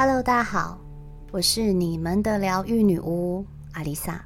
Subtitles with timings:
[0.00, 0.78] Hello，大家好，
[1.32, 4.24] 我是你们的疗愈女巫阿丽萨。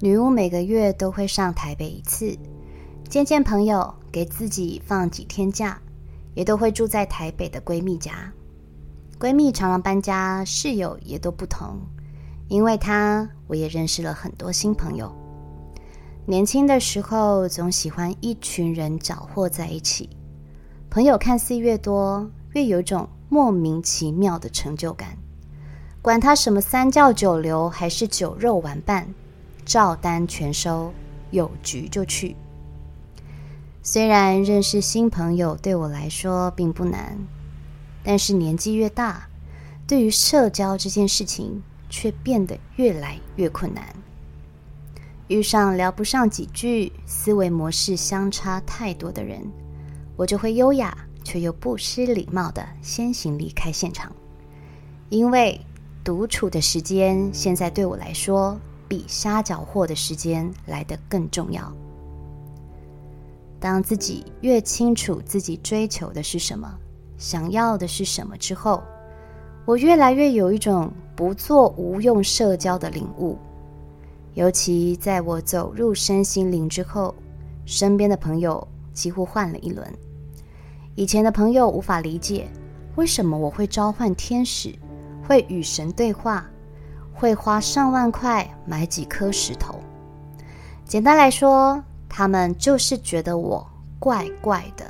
[0.00, 2.36] 女巫每个月都会上台北一次，
[3.08, 5.80] 见见朋友，给自己放几天假，
[6.34, 8.30] 也都会住在台北的闺蜜家。
[9.18, 11.80] 闺蜜常常搬家，室友也都不同。
[12.48, 15.10] 因为她，我也认识了很多新朋友。
[16.26, 20.10] 年轻的时候，总喜欢一群人搅和在一起，
[20.90, 25.18] 朋友看似越多，越有种莫名其妙的成就感。
[26.00, 29.12] 管他什么三教九流，还是酒肉玩伴，
[29.64, 30.94] 照单全收，
[31.32, 32.36] 有局就去。
[33.82, 37.18] 虽然认识新朋友对我来说并不难，
[38.04, 39.26] 但是年纪越大，
[39.84, 43.84] 对于社交这件事情却变得越来越困难。
[45.26, 49.42] 遇上聊不上几句、思维模式相差太多的人，
[50.16, 54.14] 我就会优雅却又不失礼貌的先行离开现场，
[55.08, 55.60] 因为
[56.04, 61.72] 独处的时间现在对我来说比瞎搅和的时间来得更重要。
[63.58, 66.72] 当自己越清楚自己追求的是什么、
[67.16, 68.82] 想要的是什么之后，
[69.64, 73.38] 我越来越有一种不做无用社交的领悟。
[74.34, 77.14] 尤其在我走入身心灵之后，
[77.64, 79.90] 身边的朋友几乎换了一轮。
[80.96, 82.48] 以前的朋友无法理解
[82.94, 84.72] 为什么我会召唤天使，
[85.26, 86.46] 会与神对话，
[87.12, 89.80] 会花上万块买几颗石头。
[90.84, 93.66] 简单来说，他们就是觉得我
[93.98, 94.84] 怪怪的。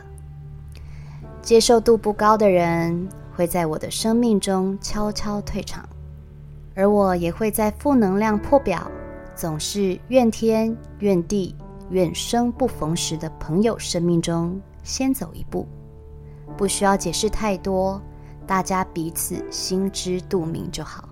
[1.41, 5.89] 接受度不高的人会在我的生命中悄悄退场，
[6.74, 8.91] 而我也会在负能量破表，
[9.34, 11.56] 总是怨天怨地、
[11.89, 15.66] 怨生不逢时的朋友生命中先走一步。
[16.56, 18.00] 不需要解释太多，
[18.47, 21.08] 大家彼此心知肚明就好。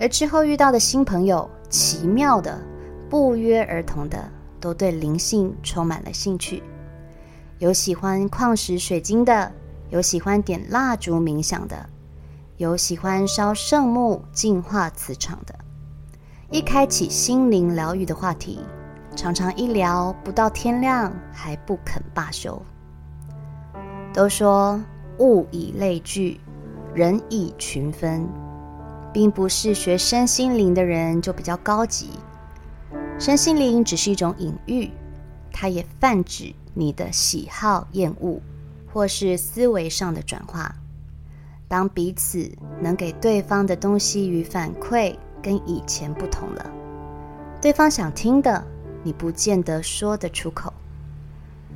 [0.00, 2.60] 而之后遇到的新朋友，奇妙的、
[3.08, 4.28] 不约而同的，
[4.60, 6.62] 都对灵性充满了兴趣。
[7.58, 9.52] 有喜欢矿石水晶的，
[9.90, 11.88] 有喜欢点蜡烛冥想的，
[12.56, 15.54] 有喜欢烧圣木净化磁场的。
[16.50, 18.60] 一开启心灵疗愈的话题，
[19.14, 22.60] 常常一聊不到天亮还不肯罢休。
[24.12, 24.78] 都说
[25.18, 26.38] 物以类聚，
[26.94, 28.28] 人以群分，
[29.12, 32.10] 并不是学身心灵的人就比较高级。
[33.18, 34.90] 身心灵只是一种隐喻，
[35.50, 38.40] 它也泛指你的喜好、厌恶，
[38.92, 40.74] 或是思维上的转化。
[41.66, 42.50] 当彼此
[42.82, 46.70] 能给对方的东西与反馈跟以前不同了，
[47.62, 48.62] 对方想听的，
[49.02, 50.70] 你不见得说得出口；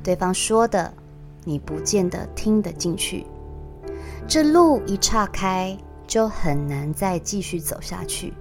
[0.03, 0.93] 对方说的，
[1.43, 3.25] 你不见得听得进去，
[4.27, 8.33] 这路一岔开，就很难再继续走下去。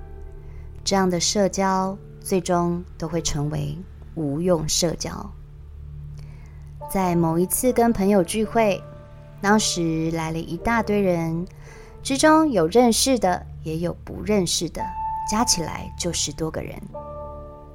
[0.82, 3.78] 这样的社交最终都会成为
[4.14, 5.30] 无用社交。
[6.90, 8.82] 在某一次跟朋友聚会，
[9.40, 11.46] 当时来了一大堆人，
[12.02, 14.82] 之中有认识的，也有不认识的，
[15.30, 16.80] 加起来就十多个人。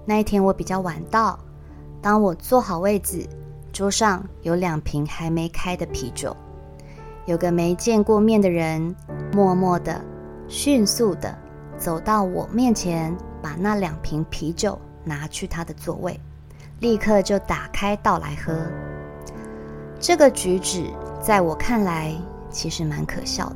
[0.05, 1.39] 那一天我比较晚到，
[2.01, 3.27] 当我坐好位子。
[3.81, 6.37] 桌上有两瓶还没开的啤酒，
[7.25, 8.95] 有个没见过面的人，
[9.33, 9.99] 默默的、
[10.47, 11.35] 迅速的
[11.79, 16.19] 走到我面前，把那两瓶啤酒拿去他的座位，
[16.79, 18.55] 立刻就打开倒来喝。
[19.99, 20.85] 这个举止
[21.19, 22.15] 在我看来
[22.51, 23.55] 其实蛮可笑的，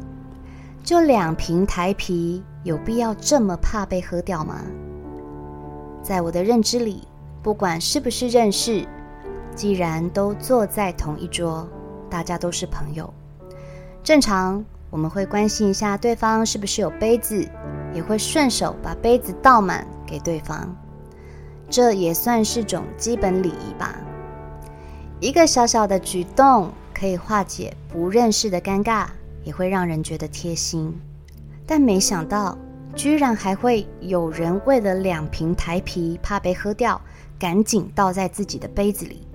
[0.84, 4.56] 就两瓶台啤，有必要这么怕被喝掉吗？
[6.02, 7.08] 在我的认知里，
[7.44, 8.88] 不管是不是认识。
[9.56, 11.68] 既然都坐在同一桌，
[12.10, 13.12] 大家都是朋友，
[14.04, 17.48] 正常我们会关心一下对方是不是有杯子，
[17.94, 20.76] 也会顺手把杯子倒满给对方，
[21.70, 23.96] 这也算是种基本礼仪吧。
[25.22, 29.08] 一个小小的举动可以化解不认识的尴尬，
[29.46, 30.94] 也会让人觉得贴心。
[31.66, 32.58] 但没想到，
[32.94, 37.00] 居然还会有人为了两瓶台啤怕被喝掉，
[37.40, 39.26] 赶紧倒在自己的杯子里。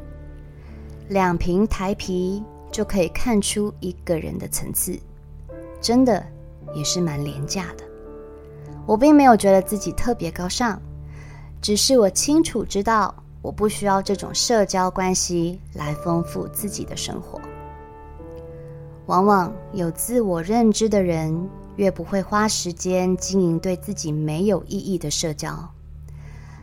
[1.11, 2.41] 两瓶台啤
[2.71, 4.97] 就可以看出一个人的层次，
[5.81, 6.25] 真的
[6.73, 7.85] 也是蛮廉价的。
[8.87, 10.81] 我并没有觉得自己特别高尚，
[11.61, 13.13] 只是我清楚知道，
[13.43, 17.41] 我不需要这种社交关系来丰富自己的生活。
[19.07, 25.69] 往往有自我认知的人，越不会花时间经营对自己没有意义的社交。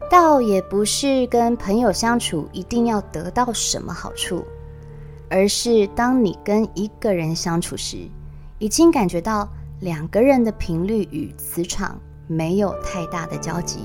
[0.09, 4.43] 倒也不是跟朋友相处一定要得到什么好处，
[5.29, 7.97] 而是当你跟一个人相处时，
[8.59, 9.47] 已经感觉到
[9.81, 13.79] 两个人的频率与磁场没有太大的交集，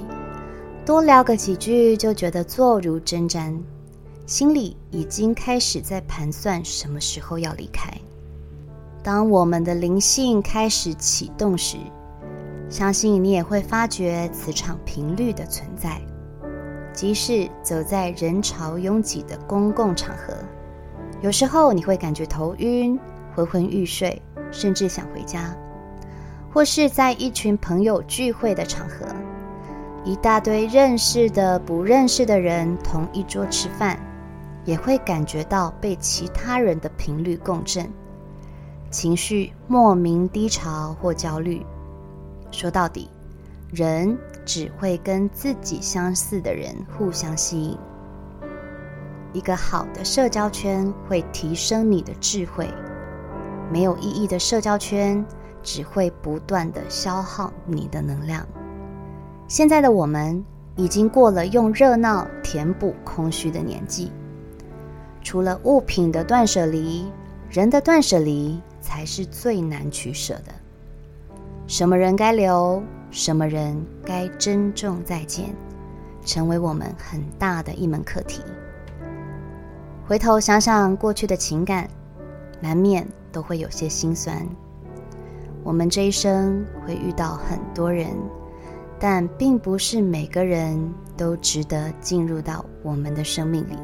[0.86, 3.58] 多聊个几句就觉得坐如针毡，
[4.26, 7.92] 心里已经开始在盘算什么时候要离开。
[9.02, 11.76] 当我们的灵性开始启动时，
[12.72, 16.00] 相信你也会发觉磁场频率的存在。
[16.94, 20.32] 即使走在人潮拥挤的公共场合，
[21.20, 22.98] 有时候你会感觉头晕、
[23.34, 24.20] 昏昏欲睡，
[24.50, 25.54] 甚至想回家；
[26.50, 29.04] 或是在一群朋友聚会的场合，
[30.02, 34.00] 一大堆认识的、不认识的人同一桌吃饭，
[34.64, 37.86] 也会感觉到被其他人的频率共振，
[38.90, 41.62] 情绪莫名低潮或焦虑。
[42.52, 43.10] 说到底，
[43.72, 44.16] 人。
[44.44, 47.78] 只会跟自己相似的人互相吸引。
[49.32, 52.68] 一个好的社交圈会提升你的智慧，
[53.70, 55.24] 没有意义的社交圈
[55.62, 58.44] 只会不断地消耗你的能量。
[59.46, 60.44] 现在的我们
[60.74, 64.10] 已经过了用热闹填补空虚的年纪，
[65.22, 67.06] 除了物品的断舍离，
[67.48, 70.52] 人的断舍离才是最难取舍的。
[71.72, 72.82] 什么人该留？
[73.10, 73.74] 什么人
[74.04, 75.46] 该珍重再见，
[76.22, 78.42] 成为我们很大的一门课题。
[80.06, 81.88] 回头想想过去的情感，
[82.60, 84.46] 难免都会有些心酸。
[85.64, 88.08] 我们这一生会遇到很多人，
[89.00, 90.78] 但并不是每个人
[91.16, 93.78] 都值得进入到我们的生命里。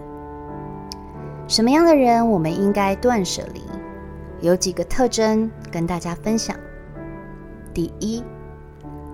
[1.46, 3.62] 什么样的人我们应该断舍离？
[4.42, 6.54] 有几个特征跟大家分享。
[7.72, 8.22] 第一。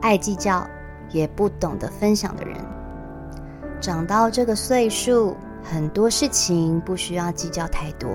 [0.00, 0.68] 爱计较
[1.10, 2.56] 也不懂得分享的人，
[3.80, 8.10] 长到这个岁数，很多事情不需要计较太多，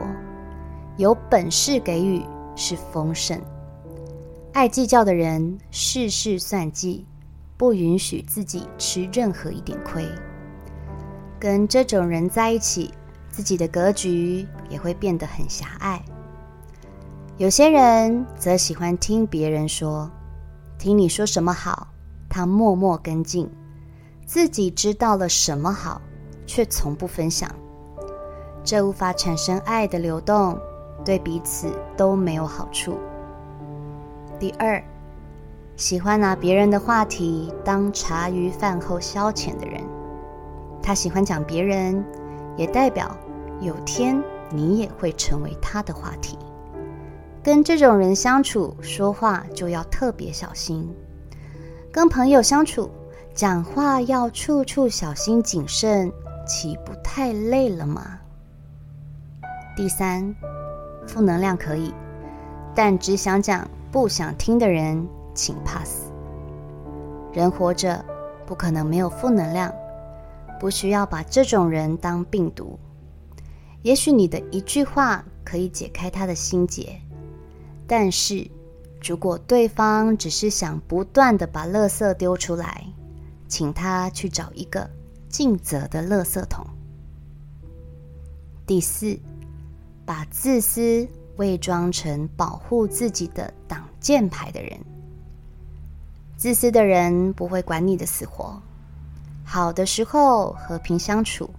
[0.97, 2.23] 有本事给予
[2.55, 3.41] 是丰盛。
[4.53, 7.07] 爱计较的人事事算计，
[7.57, 10.05] 不允许自己吃任何一点亏。
[11.39, 12.93] 跟这种人在一起，
[13.29, 15.99] 自己的格局也会变得很狭隘。
[17.37, 20.07] 有些人则喜欢听别人说。
[20.79, 21.89] 听你说什么好，
[22.29, 23.51] 他默默跟进，
[24.25, 26.01] 自己知道了什么好，
[26.47, 27.53] 却从不分享，
[28.63, 30.57] 这无法产生爱的流动，
[31.03, 32.97] 对彼此都没有好处。
[34.39, 34.81] 第二，
[35.75, 39.83] 喜欢拿别人的话题当茶余饭后消遣的人，
[40.81, 42.01] 他喜欢讲别人，
[42.55, 43.13] 也代表
[43.59, 46.39] 有天你也会成为他的话题。
[47.41, 50.87] 跟这种人相处，说话就要特别小心。
[51.91, 52.89] 跟朋友相处，
[53.33, 56.11] 讲话要处处小心谨慎，
[56.45, 58.19] 岂不太累了吗？
[59.75, 60.35] 第三，
[61.07, 61.93] 负能量可以，
[62.75, 66.09] 但只想讲不想听的人，请 pass。
[67.31, 68.03] 人活着
[68.45, 69.73] 不可能没有负能量，
[70.59, 72.77] 不需要把这种人当病毒。
[73.81, 76.99] 也许你的一句话可以解开他的心结。
[77.89, 78.47] 但是，
[79.03, 82.85] 如果对方只是想不断地把垃圾丢出来，
[83.47, 84.87] 请他去找一个
[85.27, 86.63] 尽责的垃圾桶。
[88.67, 89.19] 第四，
[90.05, 94.79] 把自私伪装成保护自己的挡箭牌的人。
[96.37, 98.61] 自私的人不会管你的死活，
[99.43, 101.49] 好的时候和平相处，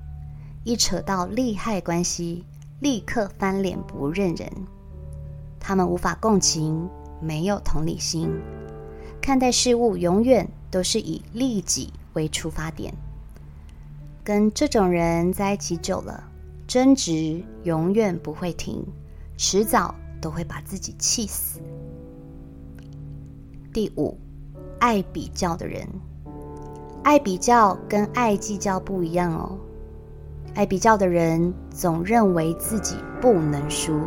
[0.62, 2.44] 一扯到利害关系，
[2.78, 4.48] 立刻翻脸不认人。
[5.60, 6.88] 他们无法共情，
[7.20, 8.28] 没有同理心，
[9.20, 12.92] 看待事物永远都是以利己为出发点。
[14.24, 16.24] 跟这种人在一起久了，
[16.66, 18.84] 争执永远不会停，
[19.36, 21.60] 迟早都会把自己气死。
[23.72, 24.18] 第五，
[24.78, 25.86] 爱比较的人，
[27.04, 29.58] 爱比较跟爱计较不一样哦。
[30.54, 34.00] 爱比较的人总认为自己不能输。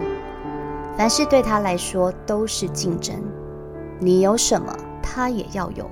[0.96, 3.16] 凡事对他来说都是竞争，
[4.00, 4.72] 你有什么，
[5.02, 5.86] 他也要有；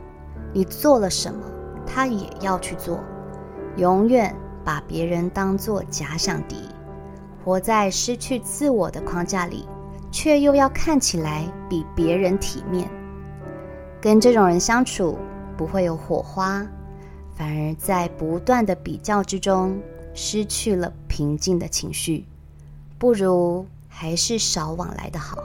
[0.53, 1.43] 你做了什么，
[1.87, 2.99] 他也要去做。
[3.77, 6.57] 永远把别人当作假想敌，
[7.43, 9.67] 活在失去自我的框架里，
[10.11, 12.87] 却又要看起来比别人体面。
[13.99, 15.17] 跟这种人相处
[15.57, 16.63] 不会有火花，
[17.35, 19.79] 反而在不断的比较之中
[20.13, 22.23] 失去了平静的情绪。
[22.99, 23.65] 不如。
[23.93, 25.37] 还是少往来的好。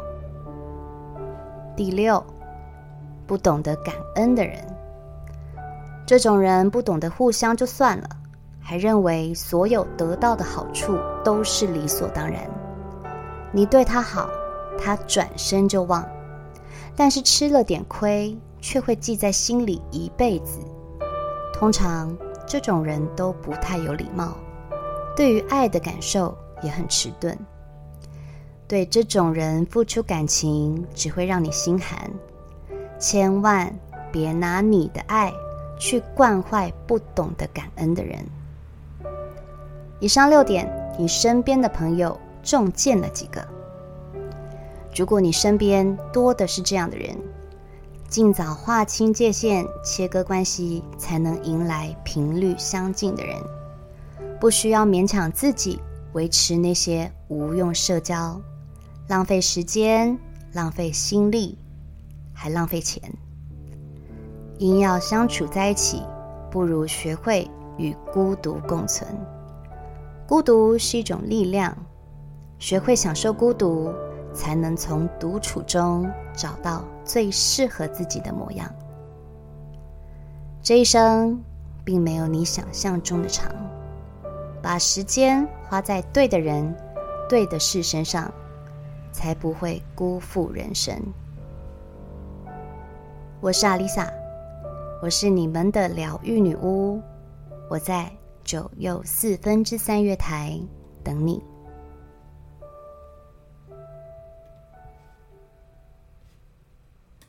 [1.77, 2.25] 第六，
[3.27, 4.65] 不懂得感恩的人，
[6.07, 8.09] 这种人不懂得互相就算了，
[8.61, 12.49] 还认为所有得到的好处都是理所当然。
[13.53, 14.31] 你对他好，
[14.79, 16.03] 他转身就忘；
[16.95, 20.61] 但是吃了点亏，却会记在心里一辈子。
[21.53, 24.37] 通常这种人都不太有礼貌，
[25.17, 27.37] 对于爱的感受也很迟钝。
[28.69, 32.11] 对这种人付出感情，只会让你心寒。
[32.99, 33.73] 千万
[34.11, 35.33] 别拿你的爱
[35.79, 38.19] 去惯坏不懂得感恩的人。
[40.01, 40.69] 以上六点，
[40.99, 43.47] 你身边的朋友中箭了几个？
[44.95, 47.17] 如果你身边多的是这样的人，
[48.09, 53.37] 尽早划清界限，切割关系，才能迎来频率相近的人。
[54.41, 55.81] 不需要勉强自己
[56.13, 58.41] 维持那些无用社交，
[59.09, 60.19] 浪费时间，
[60.53, 61.57] 浪费心力，
[62.33, 63.01] 还浪费钱。
[64.59, 66.03] 硬要相处在一起，
[66.51, 67.49] 不如学会
[67.79, 69.09] 与孤独共存。
[70.27, 71.77] 孤独是一种力量，
[72.59, 73.93] 学会享受孤独，
[74.35, 78.69] 才能从独处中找到最适合自己的模样。
[80.61, 81.41] 这一生
[81.85, 83.55] 并没有你想象中的长，
[84.61, 86.75] 把时间花在对的人、
[87.29, 88.35] 对的事身上，
[89.17, 90.95] 才不会辜负人生。
[93.41, 94.13] 我是阿丽萨，
[95.03, 97.01] 我是你们的疗愈女巫，
[97.71, 98.13] 我在。
[98.45, 100.57] 九又四分之三月台
[101.03, 101.43] 等你。